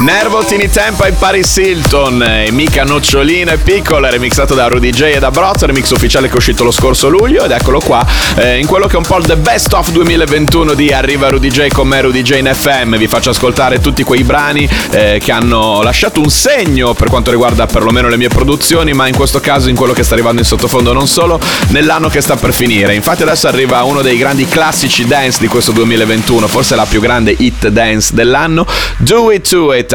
Nervo 0.06 0.44
Tini 0.44 0.70
Tempa 0.70 1.08
in 1.08 1.16
Paris 1.18 1.56
Hilton. 1.56 2.22
E 2.22 2.52
mica 2.52 2.84
nocciolina 2.84 3.50
e 3.50 3.56
piccolo, 3.58 4.08
remixato 4.08 4.54
da 4.54 4.68
Rudy 4.68 4.90
J 4.90 5.02
e 5.02 5.18
da 5.18 5.32
Brozzo 5.32 5.66
remix 5.66 5.90
ufficiale 5.90 6.28
che 6.28 6.34
è 6.34 6.36
uscito 6.36 6.62
lo 6.62 6.70
scorso 6.70 7.08
luglio 7.08 7.42
ed 7.42 7.50
eccolo 7.50 7.80
qua 7.80 8.06
eh, 8.36 8.60
in 8.60 8.66
quello 8.66 8.86
che 8.86 8.94
è 8.94 8.98
un 8.98 9.02
po' 9.02 9.18
il 9.18 9.26
The 9.26 9.36
Best 9.36 9.72
of 9.72 9.90
2021 9.90 10.74
di 10.74 10.92
Arriva 10.92 11.28
Rudy 11.28 11.50
J 11.50 11.68
con 11.68 11.88
me 11.88 12.00
Rudy 12.00 12.22
J 12.22 12.38
in 12.38 12.50
FM 12.54 12.96
vi 12.96 13.08
faccio 13.08 13.30
ascoltare 13.30 13.80
tutti 13.80 14.04
quei 14.04 14.22
brani 14.22 14.68
eh, 14.90 15.20
che 15.20 15.32
hanno 15.32 15.82
lasciato 15.82 16.20
un 16.20 16.30
segno 16.30 16.94
per 16.94 17.08
quanto 17.08 17.32
riguarda 17.32 17.66
perlomeno 17.66 18.08
le 18.08 18.16
mie 18.16 18.28
produzioni 18.28 18.92
ma 18.92 19.08
in 19.08 19.16
questo 19.16 19.40
caso 19.40 19.68
in 19.68 19.74
quello 19.74 19.92
che 19.92 20.04
sta 20.04 20.14
arrivando 20.14 20.40
in 20.40 20.46
sottofondo 20.46 20.92
non 20.92 21.08
solo 21.08 21.40
nell'anno 21.68 22.08
che 22.08 22.20
sta 22.20 22.36
per 22.36 22.54
finire. 22.54 22.94
Infatti 22.94 23.22
adesso 23.22 23.48
arriva 23.48 23.82
uno 23.82 24.02
dei 24.02 24.16
grandi 24.16 24.46
classici 24.46 25.04
dance 25.04 25.40
di 25.40 25.48
questo 25.48 25.72
2021 25.72 26.46
forse 26.46 26.76
la 26.76 26.86
più 26.86 27.00
grande 27.00 27.34
hit 27.36 27.66
dance 27.68 28.14
dell'anno. 28.14 28.64
Do 28.98 29.32
It 29.32 29.48
To 29.48 29.72
It. 29.72 29.94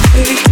Baby, 0.13 0.51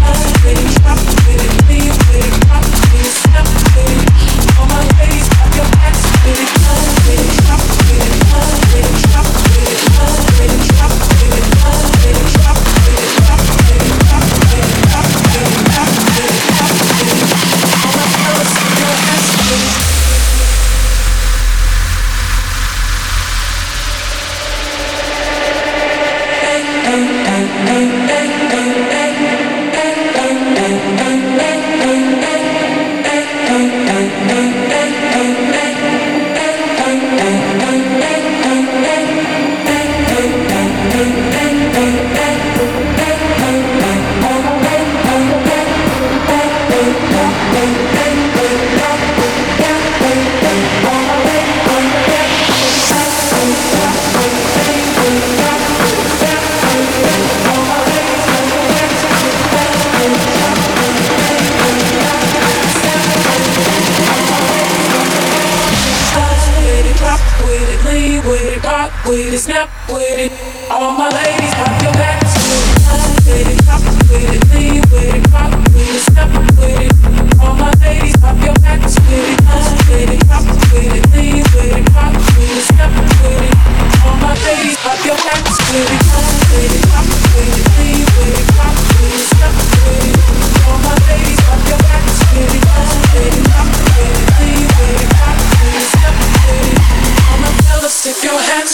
with 69.10 69.34
it, 69.34 69.39
snap 69.39 69.69
with 69.89 70.04
it. 70.04 70.32
All 70.69 70.91
my 70.91 71.10
ladies. 71.10 71.68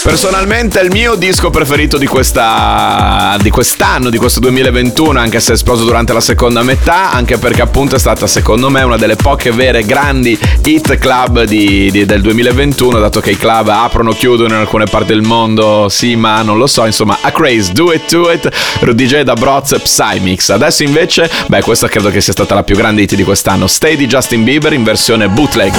Personalmente 0.05 0.79
il 0.81 0.91
mio 0.91 1.15
disco 1.15 1.49
preferito 1.49 1.97
di, 1.97 2.05
questa, 2.05 3.35
di 3.41 3.49
quest'anno, 3.49 4.11
di 4.11 4.19
questo 4.19 4.39
2021, 4.39 5.17
anche 5.19 5.39
se 5.39 5.49
è 5.49 5.53
esploso 5.55 5.83
durante 5.83 6.13
la 6.13 6.19
seconda 6.21 6.61
metà, 6.61 7.11
anche 7.11 7.39
perché 7.39 7.63
appunto 7.63 7.95
è 7.95 7.99
stata 7.99 8.27
secondo 8.27 8.69
me 8.69 8.83
una 8.83 8.97
delle 8.97 9.15
poche 9.15 9.49
vere 9.49 9.83
grandi 9.83 10.39
hit 10.63 10.99
club 10.99 11.45
di, 11.45 11.89
di, 11.89 12.05
del 12.05 12.21
2021, 12.21 12.99
dato 12.99 13.19
che 13.19 13.31
i 13.31 13.35
club 13.35 13.69
aprono, 13.69 14.11
chiudono 14.11 14.53
in 14.53 14.59
alcune 14.59 14.85
parti 14.85 15.07
del 15.07 15.23
mondo, 15.23 15.89
sì 15.89 16.15
ma 16.15 16.43
non 16.43 16.59
lo 16.59 16.67
so, 16.67 16.85
insomma, 16.85 17.17
a 17.21 17.31
craze, 17.31 17.71
do 17.73 17.91
it 17.91 18.05
to 18.07 18.31
it, 18.31 18.47
Rudy 18.81 19.07
J 19.07 19.21
da 19.21 19.33
Broz, 19.33 19.75
Psymix. 19.81 20.49
Adesso 20.49 20.83
invece, 20.83 21.31
beh 21.47 21.63
questa 21.63 21.87
credo 21.87 22.11
che 22.11 22.21
sia 22.21 22.31
stata 22.31 22.53
la 22.53 22.61
più 22.61 22.75
grande 22.75 23.01
hit 23.01 23.15
di 23.15 23.23
quest'anno, 23.23 23.65
Stay 23.65 23.95
di 23.95 24.05
Justin 24.05 24.43
Bieber 24.43 24.71
in 24.71 24.83
versione 24.83 25.27
bootleg. 25.27 25.73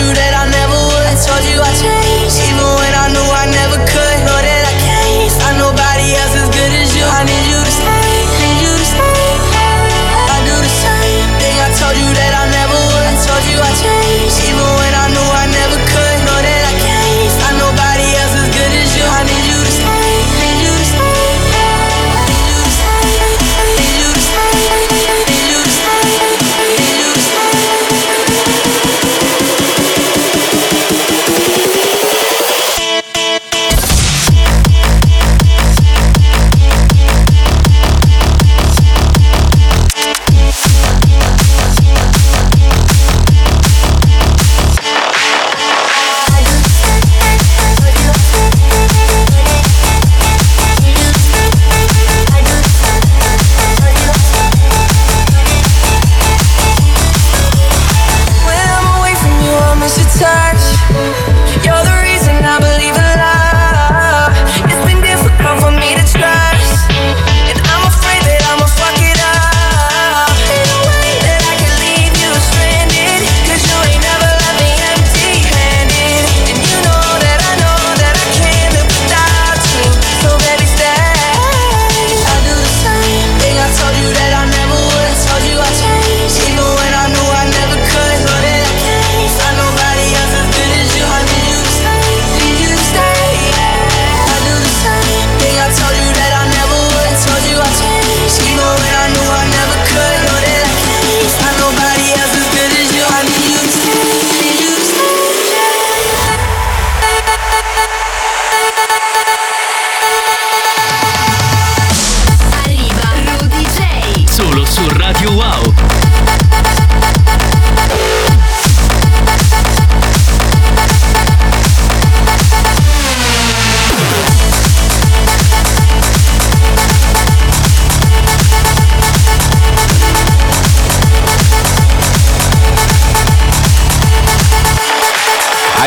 I 0.00 0.27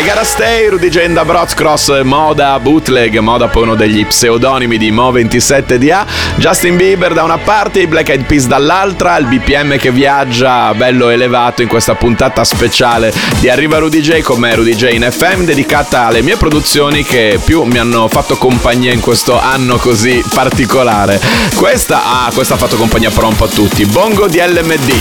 I 0.02 0.04
Gotta 0.04 0.24
Stay, 0.24 0.68
Rudy 0.68 0.90
Genda, 0.90 1.24
Broz 1.24 1.54
Cross, 1.54 2.02
Moda, 2.02 2.58
Bootleg, 2.60 3.20
Moda 3.20 3.50
poi 3.50 3.62
uno 3.64 3.76
degli 3.76 4.04
pseudonimi 4.04 4.80
di 4.80 4.92
Mo27DA, 4.92 6.08
Justin 6.38 6.76
Bieber 6.76 7.14
da 7.14 7.22
una 7.22 7.38
parte, 7.38 7.82
i 7.82 7.88
Black 7.88 8.10
Eyed 8.10 8.26
Peas 8.26 8.48
dall'altra, 8.48 9.16
il 9.18 9.28
BPM 9.28 9.78
che 9.78 9.92
viaggia 9.92 10.74
bello 10.74 11.10
elevato 11.10 11.62
in 11.62 11.68
questa 11.68 11.94
puntata 11.94 12.44
speciale 12.44 13.14
di 13.40 13.48
Arriva 13.48 13.78
Rudy 13.78 14.02
J 14.02 14.22
con 14.22 14.40
me 14.40 14.56
Rudy 14.56 14.74
J 14.74 14.90
in 14.92 15.08
FM 15.08 15.44
dedicata 15.44 16.08
alle 16.08 16.24
mie 16.24 16.36
produzioni 16.36 17.04
che 17.04 17.40
più 17.44 17.62
mi 17.62 17.78
hanno 17.78 18.08
fatto 18.08 18.38
compagnia 18.38 18.92
in 18.92 19.02
questo 19.02 19.40
anno 19.40 19.78
così 19.78 20.24
particolare. 20.34 21.22
Questa, 21.54 22.02
ah, 22.04 22.32
questa 22.34 22.56
ha 22.56 22.58
fatto 22.58 22.76
compagnia 22.76 23.12
però 23.12 23.28
un 23.28 23.36
po' 23.36 23.46
a 23.46 23.50
tutti. 23.50 23.86
Bongo 23.86 24.28
di 24.28 24.40
LMD. 24.40 24.94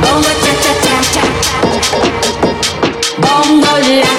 Cha 0.00 0.20
cha. 0.40 0.51
Bongo 3.42 3.76
la. 3.78 4.12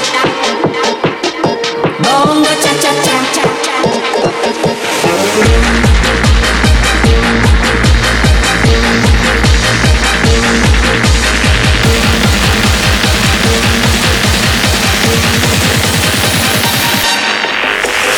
Bongo 2.03 2.45
cha 2.61 2.73
cha 2.81 2.91
cha 3.03 3.17
cha. 3.33 4.53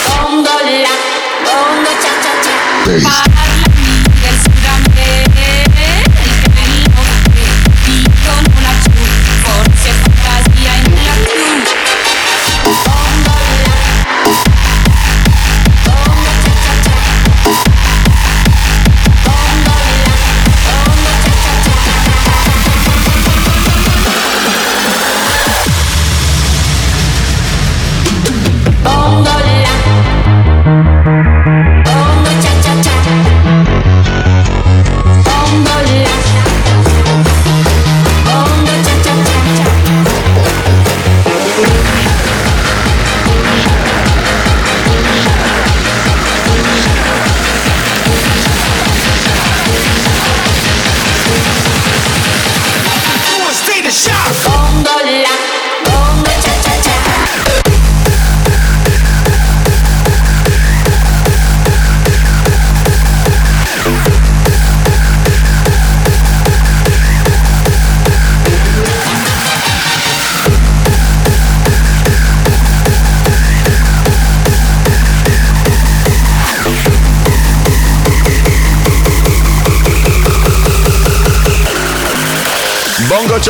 Bongo 0.08 0.56
la. 0.84 0.94
Bongo 1.46 1.92
cha 2.02 2.12
cha 2.24 2.34
cha. 2.44 3.25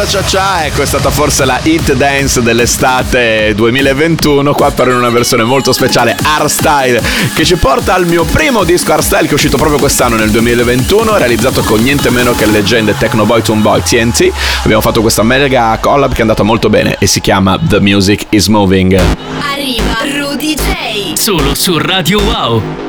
Cia 0.08 0.24
Cia, 0.24 0.66
ecco 0.66 0.82
è 0.82 0.86
stata 0.86 1.10
forse 1.10 1.46
la 1.46 1.60
hit 1.64 1.94
dance 1.94 2.42
dell'estate 2.42 3.54
2021, 3.56 4.54
qua 4.54 4.72
però 4.72 4.92
in 4.92 4.98
una 4.98 5.10
versione 5.10 5.44
molto 5.44 5.72
speciale 5.72 6.16
hardstyle 6.22 7.02
che 7.34 7.44
ci 7.44 7.56
porta 7.56 7.94
al 7.94 8.06
mio 8.06 8.24
primo 8.24 8.64
disco 8.64 8.94
hardstyle 8.94 9.24
che 9.24 9.32
è 9.32 9.34
uscito 9.34 9.58
proprio 9.58 9.80
quest'anno 9.80 10.16
nel 10.16 10.30
2021, 10.30 11.18
realizzato 11.18 11.62
con 11.62 11.82
niente 11.82 12.10
meno 12.10 12.34
che 12.34 12.46
le 12.46 12.52
leggende 12.52 12.96
Techno 12.98 13.26
Boy 13.26 13.42
Toon 13.42 13.62
Boy 13.62 13.82
TNT. 13.82 14.32
Abbiamo 14.64 14.82
fatto 14.82 15.02
questa 15.02 15.24
mega 15.24 15.78
collab 15.82 16.12
che 16.12 16.20
è 16.20 16.22
andata 16.22 16.44
molto 16.44 16.70
bene 16.70 16.96
e 17.00 17.08
si 17.08 17.20
chiama 17.20 17.60
The 17.60 17.80
Music 17.80 18.28
is 18.30 18.48
Moving. 18.48 18.94
Arriva 18.94 20.20
Rudy 20.20 20.54
J. 20.54 21.14
Solo 21.14 21.56
su 21.56 21.78
Radio 21.78 22.22
Wow. 22.22 22.85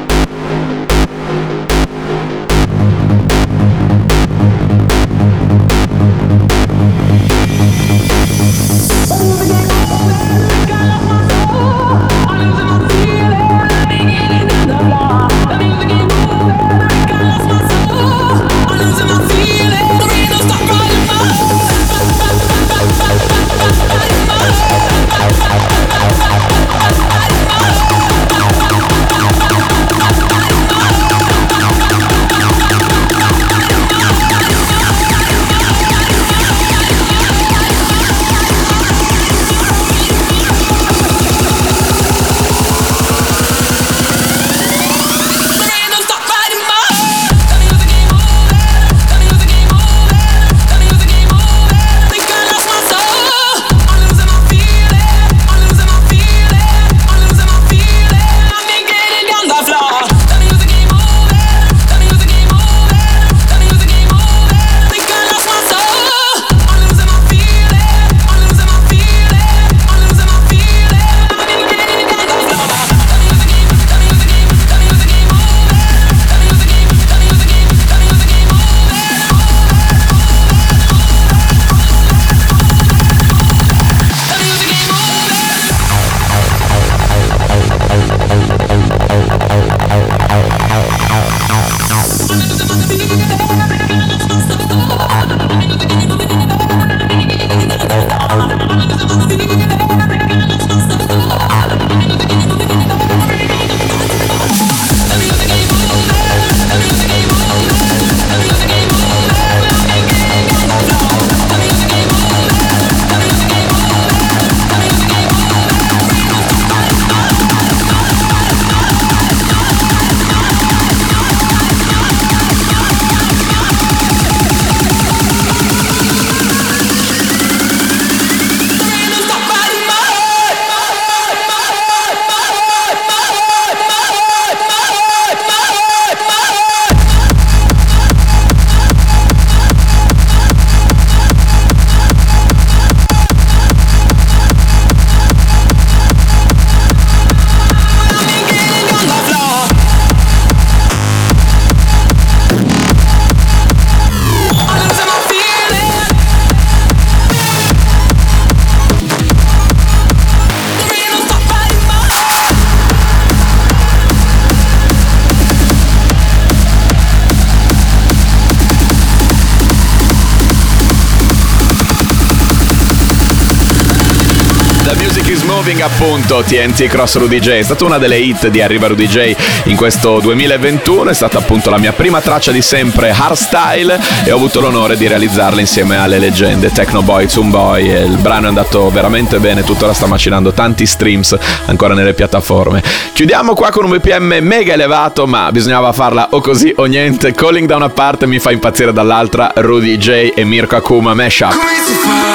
Moving 175.46 175.80
appunto 175.80 176.42
TNT 176.44 176.86
Cross 176.86 177.18
Rudy 177.18 177.38
J. 177.38 177.48
È 177.50 177.62
stata 177.62 177.84
una 177.84 177.98
delle 177.98 178.18
hit 178.18 178.48
di 178.48 178.60
Arriva 178.60 178.88
Rudy 178.88 179.06
J 179.06 179.34
in 179.66 179.76
questo 179.76 180.18
2021 180.18 181.10
è 181.10 181.14
stata 181.14 181.38
appunto 181.38 181.70
la 181.70 181.78
mia 181.78 181.92
prima 181.92 182.20
traccia 182.20 182.50
di 182.50 182.60
sempre 182.60 183.10
hardstyle 183.10 183.98
e 184.24 184.32
ho 184.32 184.36
avuto 184.36 184.60
l'onore 184.60 184.96
di 184.96 185.06
realizzarla 185.06 185.60
insieme 185.60 185.98
alle 185.98 186.18
leggende 186.18 186.72
Techno 186.72 187.02
Boy, 187.02 187.28
Zoom 187.28 187.50
Boy 187.50 187.88
e 187.88 188.04
il 188.04 188.16
brano 188.16 188.46
è 188.46 188.48
andato 188.48 188.90
veramente 188.90 189.38
bene 189.38 189.62
tuttora 189.62 189.92
sta 189.92 190.06
macinando 190.06 190.52
tanti 190.52 190.84
streams 190.84 191.36
ancora 191.66 191.94
nelle 191.94 192.14
piattaforme. 192.14 192.82
Chiudiamo 193.12 193.54
qua 193.54 193.70
con 193.70 193.84
un 193.84 193.90
BPM 193.90 194.38
mega 194.40 194.72
elevato 194.72 195.26
ma 195.26 195.50
bisognava 195.52 195.92
farla 195.92 196.28
o 196.30 196.40
così 196.40 196.72
o 196.76 196.84
niente. 196.84 197.32
Calling 197.32 197.68
da 197.68 197.76
una 197.76 197.90
parte 197.90 198.26
mi 198.26 198.40
fa 198.40 198.50
impazzire 198.50 198.92
dall'altra 198.92 199.52
Rudy 199.54 199.96
J 199.96 200.32
e 200.34 200.44
Mirko 200.44 200.76
Akuma 200.76 201.14
Mashup 201.14 202.25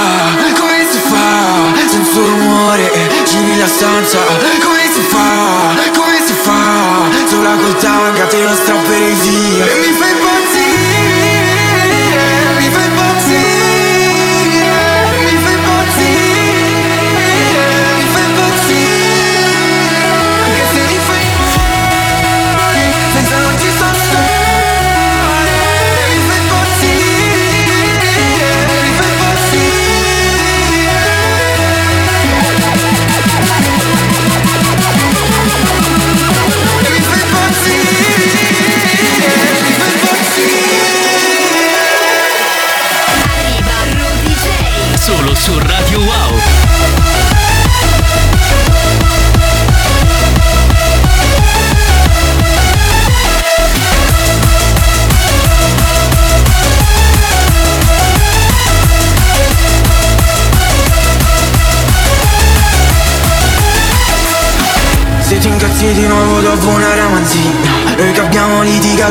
Rumore, 2.62 2.92
giri 3.26 3.58
la 3.58 3.66
stanza 3.66 4.20
Come 4.20 4.86
si 4.94 5.02
fa? 5.02 5.74
Come 5.98 6.22
si 6.24 6.34
fa? 6.34 7.10
Sola 7.26 7.56
col 7.56 7.76
tanga 7.78 8.26
te 8.26 8.44
lo 8.44 8.54
strapperei 8.54 9.14
via 9.16 9.91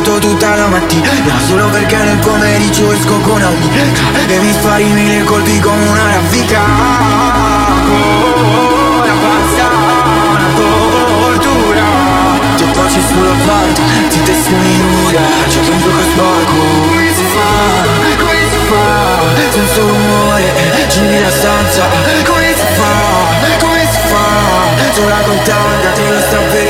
litigato 0.00 0.18
tutta 0.18 0.54
la 0.54 0.66
mattina 0.66 1.10
Solo 1.46 1.68
perché 1.68 1.96
nel 1.96 2.18
pomeriggio 2.18 2.92
esco 2.92 3.18
con 3.20 3.42
amica 3.42 3.82
E 4.26 4.38
mi 4.38 4.52
spari 4.52 4.84
mille 4.84 5.24
colpi 5.24 5.58
come 5.60 5.88
una 5.88 6.04
raffica 6.04 6.60
Ora 8.98 9.12
basta 9.12 9.68
una 10.30 10.48
tortura 10.54 11.84
Ti 12.56 12.64
baci 12.64 13.00
sulla 13.08 13.34
porta, 13.44 13.82
ti 14.08 14.22
testoni 14.22 14.78
nuda 14.78 15.20
C'è 15.48 15.58
un 15.58 15.64
gioco 15.64 16.02
sporco 16.12 16.54
Come 16.88 17.12
si 17.14 17.24
fa? 17.24 18.18
Come 18.18 18.48
si 18.50 18.58
fa? 18.68 19.18
Senza 19.50 19.80
rumore, 19.80 20.52
giri 20.88 21.20
la 21.20 21.30
stanza 21.30 21.84
Come 22.24 22.54
si 22.54 22.66
fa? 22.74 23.58
Come 23.58 23.88
si 23.90 23.98
fa? 24.08 24.50
Sola 24.92 25.16
col 25.24 25.42
tanga 25.44 25.90
te 25.94 26.08
lo 26.08 26.20
strapperei 26.20 26.69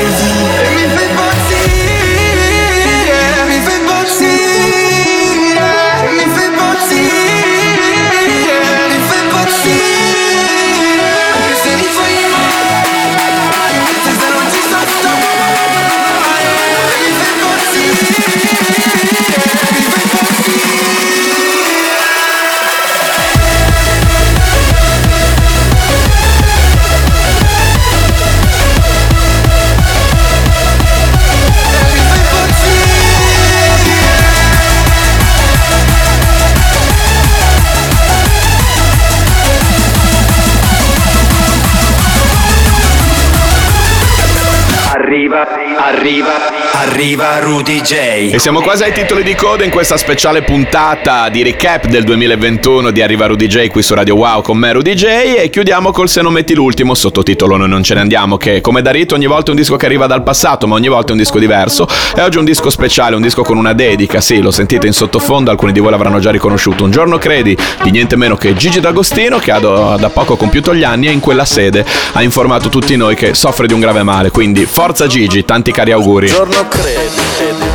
Arriva, 44.93 45.47
arriva, 45.77 46.33
arriva 46.73 47.39
Rudy 47.39 47.79
J. 47.79 47.93
E 48.33 48.39
siamo 48.39 48.59
quasi 48.59 48.83
ai 48.83 48.91
titoli 48.91 49.23
di 49.23 49.35
coda 49.35 49.63
in 49.63 49.71
questa 49.71 49.95
speciale 49.95 50.41
puntata 50.41 51.29
di 51.29 51.41
recap 51.43 51.85
del 51.85 52.03
2021 52.03 52.91
di 52.91 53.01
Arriva 53.01 53.27
Rudy 53.27 53.47
J 53.47 53.67
qui 53.67 53.81
su 53.83 53.93
Radio 53.93 54.15
Wow 54.15 54.41
con 54.41 54.57
me 54.57 54.73
Rudy 54.73 54.93
J 54.93 55.05
e 55.37 55.49
chiudiamo 55.49 55.91
col 55.91 56.09
Se 56.09 56.21
non 56.21 56.33
metti 56.33 56.53
l'ultimo 56.53 56.93
sottotitolo 56.93 57.55
Noi 57.55 57.69
non 57.69 57.83
ce 57.83 57.93
ne 57.93 58.01
andiamo 58.01 58.35
che 58.35 58.59
come 58.59 58.81
da 58.81 58.91
rito 58.91 59.15
ogni 59.15 59.27
volta 59.27 59.47
è 59.47 59.49
un 59.51 59.55
disco 59.55 59.77
che 59.77 59.85
arriva 59.85 60.07
dal 60.07 60.23
passato 60.23 60.67
ma 60.67 60.75
ogni 60.75 60.89
volta 60.89 61.09
è 61.09 61.11
un 61.11 61.19
disco 61.19 61.39
diverso. 61.39 61.87
E 62.13 62.21
oggi 62.21 62.35
è 62.35 62.39
un 62.39 62.45
disco 62.45 62.69
speciale, 62.69 63.15
un 63.15 63.21
disco 63.21 63.43
con 63.43 63.55
una 63.55 63.71
dedica, 63.71 64.19
sì 64.19 64.41
lo 64.41 64.51
sentite 64.51 64.87
in 64.87 64.93
sottofondo, 64.93 65.51
alcuni 65.51 65.71
di 65.71 65.79
voi 65.79 65.91
l'avranno 65.91 66.19
già 66.19 66.31
riconosciuto, 66.31 66.83
un 66.83 66.91
giorno 66.91 67.17
credi 67.17 67.57
di 67.81 67.91
niente 67.91 68.17
meno 68.17 68.35
che 68.35 68.55
Gigi 68.55 68.81
D'Agostino 68.81 69.39
che 69.39 69.51
ha 69.51 69.59
da 69.59 70.09
poco 70.13 70.35
compiuto 70.35 70.75
gli 70.75 70.83
anni 70.83 71.07
e 71.07 71.11
in 71.11 71.21
quella 71.21 71.45
sede 71.45 71.85
ha 72.11 72.21
informato 72.21 72.67
tutti 72.67 72.97
noi 72.97 73.15
che 73.15 73.33
soffre 73.33 73.67
di 73.67 73.73
un 73.73 73.79
grave 73.79 74.03
male, 74.03 74.31
quindi 74.31 74.65
forza 74.81 75.05
Gigi, 75.05 75.45
tanti 75.45 75.71
cari 75.71 75.91
auguri. 75.91 76.25
giorno 76.25 76.67
credi 76.67 77.21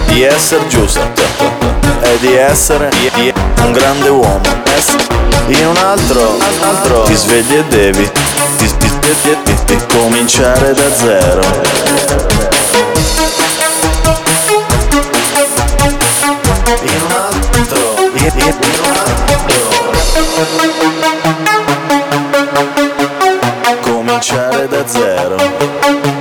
di 0.07 0.25
essere 0.25 0.67
giusto 0.67 0.99
e 2.01 2.19
di 2.19 2.35
essere 2.35 2.91
un 3.63 3.71
grande 3.71 4.09
uomo. 4.09 4.41
In 5.47 5.67
un 5.69 5.77
altro, 5.77 6.37
altro 6.63 7.03
ti 7.03 7.15
svegli 7.15 7.55
e 7.55 7.65
devi 7.69 8.11
ti, 8.57 8.67
ti- 8.77 8.91
ti- 9.45 9.55
ti- 9.67 9.79
cominciare 9.97 10.73
da 10.73 10.93
zero. 10.97 11.43
Cominciare 23.83 24.67
da 24.69 24.87
zero. 24.87 26.16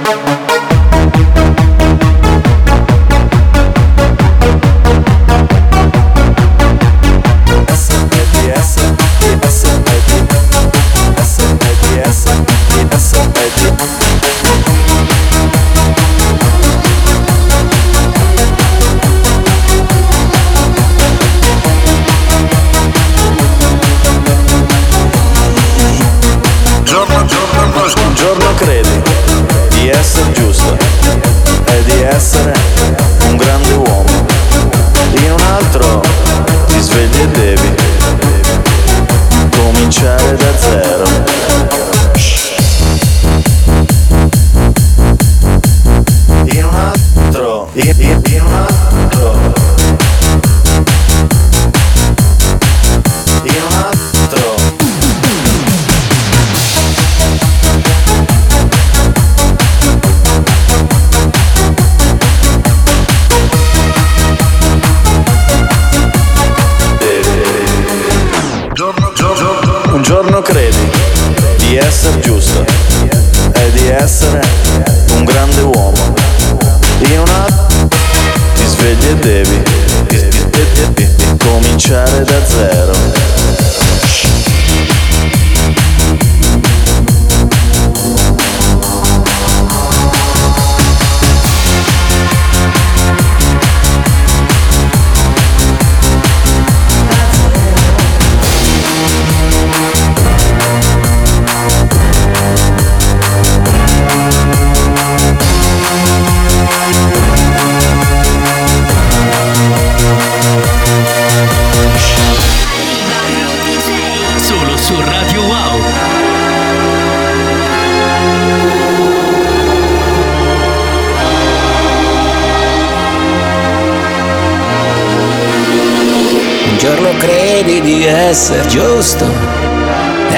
Essere 128.07 128.67
giusto 128.67 129.25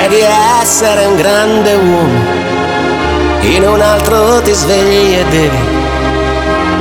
di 0.09 0.21
essere 0.61 1.05
un 1.05 1.15
grande 1.15 1.73
uomo. 1.73 2.25
In 3.41 3.63
un 3.63 3.81
altro 3.81 4.41
ti 4.41 4.53
svegli 4.53 5.15
e 5.15 5.25
devi 5.29 5.57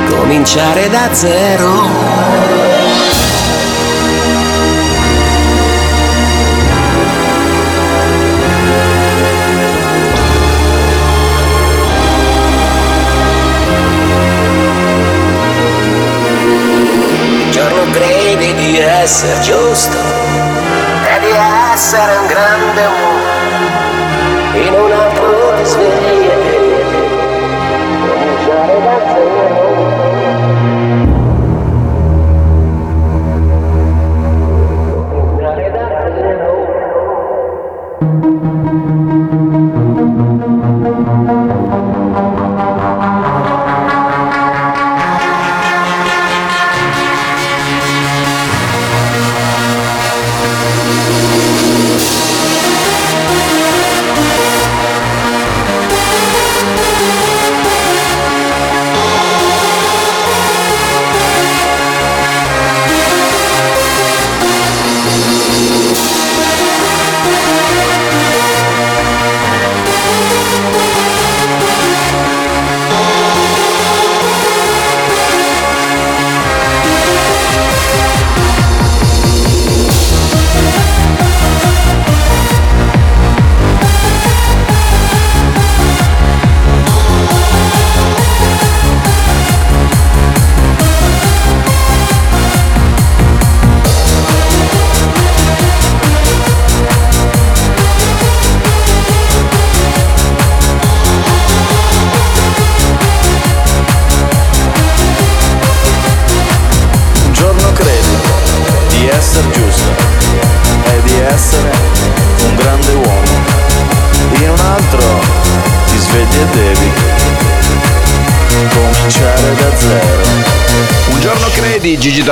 cominciare 0.09 0.89
da 0.91 1.09
zero. 1.13 2.35
Essere 18.79 19.41
giusto 19.41 20.16
essere 21.77 22.17
un 22.17 22.27
grande 22.27 22.87
uomo. 22.87 23.25
In 24.55 24.73
un 24.73 25.06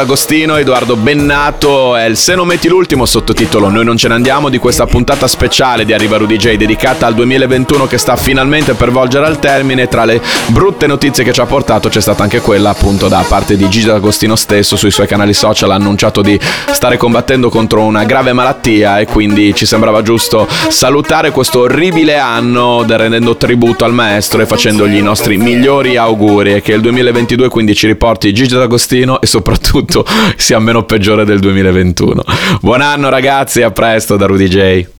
D'Agostino, 0.05 0.59
Edoardo 0.59 0.97
Bennato 0.97 1.97
è 1.97 2.05
il 2.05 2.19
Se 2.19 2.35
non 2.35 2.47
metti 2.47 2.69
l'ultimo 2.69 3.07
sottotitolo 3.07 3.71
Noi 3.71 3.87
non 3.87 3.97
ce 3.97 4.09
ne 4.09 4.15
andiamo 4.15 4.51
di 4.51 4.59
questa 4.59 4.85
puntata 4.85 5.27
speciale 5.27 5.87
di 5.87 5.95
Arriva 5.95 6.19
Rudy 6.19 6.37
J 6.37 6.57
dedicata 6.57 7.07
al 7.07 7.15
2021 7.15 7.87
che 7.87 7.97
sta 7.97 8.15
finalmente 8.15 8.75
per 8.75 8.91
volgere 8.91 9.25
al 9.25 9.39
termine. 9.39 9.89
Tra 9.89 10.05
le 10.05 10.21
brutte 10.49 10.87
notizie 10.87 11.25
che 11.25 11.33
ci 11.33 11.41
ha 11.41 11.47
portato 11.47 11.89
c'è 11.89 12.03
stata 12.03 12.23
anche 12.23 12.43
quella 12.43 12.69
appunto 12.69 13.09
da 13.09 13.25
parte 13.27 13.57
di 13.57 13.67
Gigi 13.71 13.87
D'Agostino 13.87 14.37
stesso 14.37 14.77
sui 14.77 14.91
suoi 14.91 15.07
canali 15.07 15.33
social 15.33 15.71
ha 15.71 15.75
annunciato 15.75 16.21
di 16.21 16.39
stare 16.71 16.99
combattendo 16.99 17.49
contro 17.49 17.81
una 17.81 18.05
grave 18.05 18.35
malattia 18.35 18.99
e 18.99 19.07
quindi 19.07 19.55
ci 19.55 19.65
sembrava 19.65 20.03
giusto 20.03 20.47
salutare 20.69 21.31
questo 21.31 21.61
orribile 21.61 22.19
anno 22.19 22.85
rendendo 22.87 23.39
tributo 23.39 23.87
al 23.87 23.95
maestro 23.95 24.43
e 24.43 24.47
facendogli 24.47 24.97
i 24.97 25.03
nostri 25.03 25.39
migliori 25.39 25.97
auguri. 25.97 26.57
E 26.57 26.61
che 26.61 26.73
il 26.73 26.83
2022 26.83 27.49
quindi 27.49 27.75
ci 27.75 27.87
riporti 27.87 28.35
Gigi 28.35 28.55
D'Agostino 28.55 29.19
e 29.23 29.27
soprattutto 29.27 29.93
sia 30.36 30.59
meno 30.59 30.84
peggiore 30.84 31.24
del 31.24 31.38
2021. 31.38 32.22
Buon 32.61 32.80
anno 32.80 33.11
ragazzi, 33.11 33.62
a 33.62 33.70
presto 33.70 34.16
da 34.16 34.26
Rudy 34.26 34.49
J. 34.49 34.86